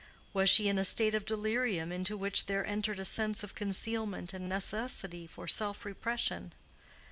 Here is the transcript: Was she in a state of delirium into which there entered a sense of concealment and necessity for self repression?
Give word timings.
Was 0.33 0.49
she 0.49 0.67
in 0.67 0.79
a 0.79 0.83
state 0.83 1.13
of 1.13 1.27
delirium 1.27 1.91
into 1.91 2.17
which 2.17 2.47
there 2.47 2.65
entered 2.65 2.97
a 2.97 3.05
sense 3.05 3.43
of 3.43 3.53
concealment 3.53 4.33
and 4.33 4.49
necessity 4.49 5.27
for 5.27 5.47
self 5.47 5.85
repression? 5.85 6.53